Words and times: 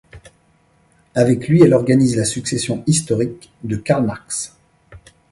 Avec 1.13 1.47
lui, 1.47 1.61
elle 1.61 1.75
organise 1.75 2.17
la 2.17 2.25
succession 2.25 2.83
historique 2.87 3.51
de 3.63 3.75
Karl 3.75 4.03
Marx. 4.03 4.57